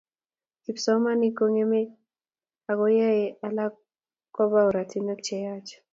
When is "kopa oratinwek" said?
4.35-5.19